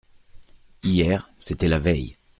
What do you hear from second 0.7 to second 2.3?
Hier, c’était la veille.